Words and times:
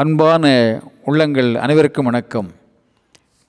அன்பான 0.00 0.44
உள்ளங்கள் 1.04 1.48
அனைவருக்கும் 1.54 2.04
வணக்கம். 2.04 2.46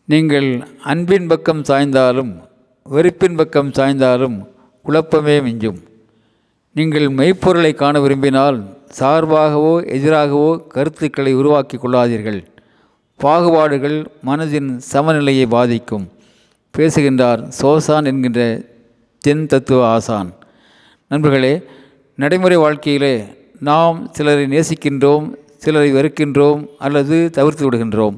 நீங்கள் 0.05 0.47
அன்பின் 0.83 1.27
பக்கம் 1.27 1.61
சாய்ந்தாலும் 1.61 2.31
வெறுப்பின் 2.85 3.35
பக்கம் 3.35 3.69
சாய்ந்தாலும் 3.69 4.35
குழப்பமே 4.83 5.39
மிஞ்சும். 5.39 5.77
நீங்கள் 6.73 7.07
மெய்ப்பொருளை 7.09 7.73
காண 7.73 7.99
விரும்பினால் 7.99 8.57
சார்பாகவோ 8.99 9.73
எதிராகவோ 9.97 10.67
கருத்துக்களை 10.67 11.33
உருவாக்கி 11.33 11.77
கொள்ளாதீர்கள். 11.77 12.41
பாகுபாடுகள் 13.19 13.97
மனதின் 14.25 14.77
சமநிலையை 14.77 15.45
பாதிக்கும். 15.45 16.11
பேசுகின்றார் 16.71 17.43
சோசான் 17.61 18.09
என்கின்ற 18.11 18.41
தென் 19.19 19.45
தத்துவ 19.45 19.87
ஆசான். 19.87 20.33
நண்பர்களே 21.07 21.61
நடைமுறை 22.15 22.57
வாழ்க்கையிலே 22.57 23.15
நாம் 23.59 24.09
சிலரை 24.11 24.45
நேசிக்கின்றோம் 24.45 25.33
சிலரை 25.63 25.89
வெறுக்கின்றோம் 25.93 26.61
அல்லது 26.85 27.17
தவிர்த்து 27.37 27.63
விடுகின்றோம். 27.65 28.15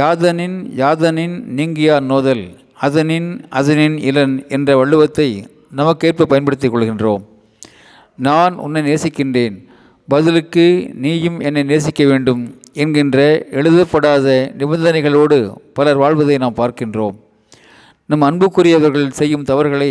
யாதனின் 0.00 0.56
யாதனின் 0.82 1.36
நீங்கியார் 1.58 2.06
நோதல் 2.12 2.44
அதனின் 2.86 3.28
அதனின் 3.58 3.96
இளன் 4.10 4.34
என்ற 4.48 4.70
வள்ளுவத்தை 4.80 5.28
நமக்கேற்ப 5.76 6.26
பயன்படுத்திக் 6.32 6.74
கொள்கின்றோம். 6.74 7.22
நான் 8.26 8.54
உன்னை 8.64 8.80
நேசிக்கின்றேன் 8.82 9.56
பதிலுக்கு 10.08 10.64
நீயும் 11.04 11.38
என்னை 11.40 11.62
நேசிக்க 11.70 12.02
வேண்டும் 12.10 12.42
என்கின்ற 12.82 13.18
எழுதப்படாத 13.58 14.26
நிபந்தனைகளோடு 14.58 15.38
பலர் 15.76 16.00
வாழ்வதை 16.02 16.36
நாம் 16.42 16.58
பார்க்கின்றோம். 16.60 17.16
நம் 18.10 18.26
அன்புக்குரியவர்கள் 18.28 19.16
செய்யும் 19.20 19.48
தவறுகளை 19.50 19.90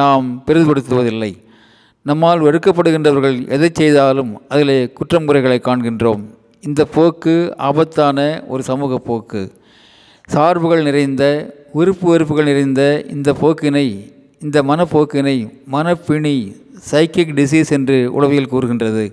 நாம் 0.00 0.26
பெரிதுபடுத்துவதில்லை. 0.46 1.32
நம்மால் 2.08 2.40
வெறுக்கப்படுகின்றவர்கள் 2.40 3.36
எதை 3.54 3.68
செய்தாலும் 3.72 4.30
அதிலே 4.48 4.78
குற்றம் 4.98 5.26
குறைகளை 5.26 5.58
காண்கின்றோம். 5.64 6.22
இந்த 6.60 6.84
போக்கு 6.94 7.34
ஆபத்தான 7.68 8.44
ஒரு 8.48 8.62
சமூக 8.62 8.98
போக்கு. 8.98 9.42
சார்புகள் 10.34 10.82
நிறைந்த 10.82 11.24
உறுப்பு 11.72 12.06
வெறுப்புகள் 12.10 12.48
நிறைந்த 12.50 12.82
இந்த 13.10 13.32
போக்கினை 13.40 13.86
இந்த 14.40 14.62
மனப்போக்கினை 14.62 15.36
மனப்பிணி 15.72 16.34
சைக்கிக் 16.90 17.34
டிசீஸ் 17.38 17.70
என்று 17.76 17.98
உளவியல் 18.12 18.52
கூறுகின்றது. 18.54 19.04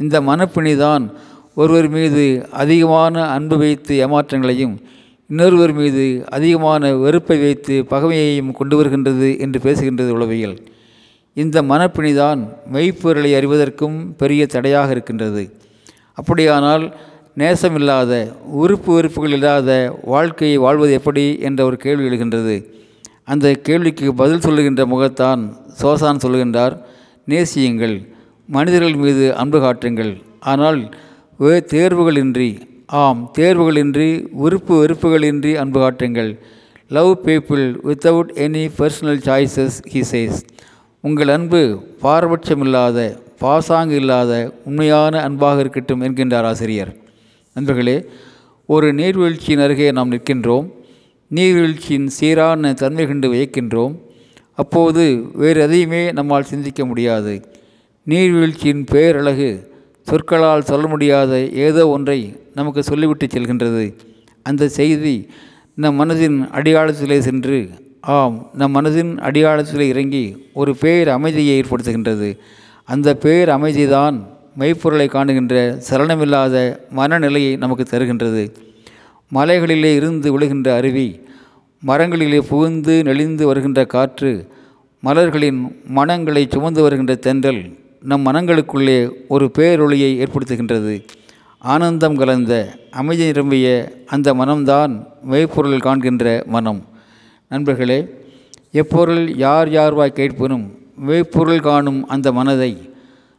இந்த 0.00 0.20
மனப்பிணி 0.20 0.76
தான் 0.76 1.04
ஒருவர் 1.54 1.88
மீது 1.88 2.24
அதிகமான 2.62 3.24
அன்பு 3.36 3.58
வைத்து 3.58 3.94
ஏமாற்றங்களையும் 4.06 4.76
இன்னொருவர் 5.30 5.72
மீது 5.72 6.04
அதிகமான 6.30 6.92
வெறுப்பை 6.94 7.38
வைத்து 7.38 7.74
பகமையையும் 7.90 8.52
கொண்டு 8.52 8.76
வருகின்றது 8.76 9.28
என்று 9.38 9.60
பேசுகின்றது 9.66 10.08
உளவியல். 10.08 10.56
இந்த 11.42 11.62
மனப்பிணிதான் 11.62 12.40
மெய்ப்பொருளை 12.72 13.30
அறிவதற்கும் 13.34 13.96
பெரிய 14.20 14.42
தடையாக 14.46 14.90
இருக்கின்றது. 14.90 15.42
அப்படியானால் 16.12 16.84
நேசமில்லாத 17.40 18.12
உறுப்பு 18.62 18.90
வெறுப்புகள் 18.94 19.30
இல்லாத 19.30 19.70
வாழ்க்கையை 20.04 20.58
வாழ்வது 20.58 20.92
எப்படி 20.92 21.24
என்ற 21.40 21.60
ஒரு 21.64 21.76
கேள்வி 21.76 22.04
எழுகின்றது. 22.08 22.56
அந்த 23.24 23.46
கேள்விக்கு 23.66 24.14
பதில் 24.14 24.40
சொல்லுகின்ற 24.40 24.82
முகத்தான் 24.86 25.42
சோசான் 25.82 26.22
சொல்லுகின்றார் 26.24 26.74
நேசியுங்கள் 27.24 27.96
மனிதர்கள் 28.46 28.94
மீது 28.94 29.26
அன்பு 29.34 29.60
காட்டுங்கள். 29.60 30.12
ஆனால் 30.40 30.80
வே 31.42 31.52
தேர்வுகளின்றி 31.74 32.50
ஆம் 32.86 33.20
தேர்வுகளின்றி 33.38 34.08
உறுப்பு 34.44 34.74
வெறுப்புகளின்றி 34.80 35.52
அன்பு 35.54 35.78
காட்டுங்கள். 35.80 36.30
Love 36.88 37.12
people 37.24 37.64
without 37.88 38.32
any 38.46 38.64
personal 38.78 39.22
choices 39.28 39.78
he 39.92 40.02
says 40.12 40.40
உங்கள் 41.06 41.28
அன்பு 41.28 41.60
பாரபட்சமில்லாத 42.02 42.98
பாசாங்கு 43.38 43.96
இல்லாத 43.96 44.52
உண்மையான 44.64 45.22
அன்பாக 45.22 45.60
இருக்கட்டும் 45.60 46.02
என்கின்றார் 46.02 46.46
ஆசிரியர். 46.50 46.96
நண்பர்களே 47.54 48.04
ஒரு 48.66 48.92
நீர்வீழ்ச்சியின் 48.92 49.62
அருகே 49.62 49.92
நாம் 49.92 50.12
நிற்கின்றோம். 50.12 50.70
நீர்வீழ்ச்சியின் 51.34 52.06
சீரான 52.06 52.72
தன்மை 52.72 53.06
கண்டு 53.06 53.32
வியக்கின்றோம். 53.32 53.94
அப்போது 54.54 55.04
வேறு 55.34 55.60
எதையுமே 55.60 56.12
நம்மால் 56.12 56.50
சிந்திக்க 56.52 56.86
முடியாது. 56.86 57.34
நீர்வீழ்ச்சியின் 58.06 58.84
பேரழகு 58.92 59.50
சொற்களால் 60.02 60.62
சொல்ல 60.62 60.86
முடியாத 60.86 61.44
ஏதோ 61.68 61.88
ஒன்றை 61.88 62.36
நமக்கு 62.54 62.82
சொல்லிவிட்டு 62.82 63.26
செல்கின்றது. 63.26 63.94
அந்த 64.42 64.68
செய்தி 64.68 65.28
நம் 65.74 66.00
மனதின் 66.00 66.38
அடியாளத்திலே 66.52 67.18
சென்று 67.18 67.68
ஆம் 68.06 68.50
நம் 68.52 68.74
மனதின் 68.74 69.18
அடியாளத்தில் 69.18 69.80
இறங்கி 69.80 70.50
ஒரு 70.52 70.76
பேர் 70.76 71.08
அமைதியை 71.08 71.60
ஏற்படுத்துகின்றது. 71.60 72.36
அந்த 72.84 73.14
பேர் 73.14 73.48
அமைதிதான் 73.48 74.26
மெய்ப்பொருளை 74.58 75.08
காணுகின்ற 75.08 75.82
சலனமில்லாத 75.90 76.76
மனநிலையை 76.90 77.56
நமக்கு 77.56 77.84
தருகின்றது. 77.90 78.52
மலைகளிலே 79.34 79.94
இருந்து 79.94 80.38
விழுகின்ற 80.38 80.76
அருவி 80.76 81.20
மரங்களிலே 81.86 82.38
புகுந்து 82.38 83.02
நெளிந்து 83.02 83.46
வருகின்ற 83.46 83.84
காற்று 83.84 84.48
மலர்களின் 85.04 85.82
மனங்களை 85.88 86.46
சுமந்து 86.50 86.82
வருகின்ற 86.82 87.14
தென்றல் 87.14 87.78
நம் 88.02 88.26
மனங்களுக்குள்ளே 88.26 89.10
ஒரு 89.28 89.50
பேரொளியை 89.58 90.24
ஏற்படுத்துகின்றது. 90.24 91.04
ஆனந்தம் 91.58 92.16
கலந்த 92.16 92.74
அமைதி 92.90 93.24
நிரம்பிய 93.24 93.92
அந்த 94.06 94.34
மனம்தான் 94.34 95.06
மெய்ப்பொருள் 95.22 95.78
காண்கின்ற 95.78 96.42
மனம். 96.46 96.82
நண்பர்களே 97.54 97.98
எப்பொருள் 98.72 99.36
யார் 99.36 99.68
யார்வாய் 99.68 100.18
கேட்பனும் 100.18 100.78
மெய்ப்பொருள் 100.96 101.60
காணும் 101.60 102.08
அந்த 102.08 102.32
மனதை 102.32 102.90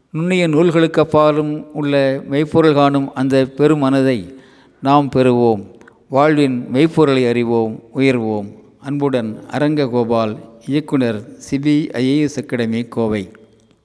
நுண்ணிய 0.09 0.47
நூல்களுக்கு 0.47 1.01
அப்பாலும் 1.01 1.73
உள்ள 1.73 2.23
மெய்ப்பொருள் 2.29 2.73
காணும் 2.73 3.13
அந்த 3.13 3.45
பெரும் 3.45 3.79
மனதை 3.79 4.35
நாம் 4.81 5.09
பெறுவோம். 5.15 5.63
வாழ்வின் 6.09 6.67
மெய்ப்பொருளை 6.73 7.27
அறிவோம் 7.27 7.83
உயர்வோம். 7.95 8.47
அன்புடன் 8.79 9.39
அரங்க 9.49 9.87
கோபால் 9.87 10.37
இயக்குனர் 10.67 11.19
சிபிஐஏஎஸ் 11.49 12.37
அகாடமி 12.37 12.83
கோவை. 12.83 13.29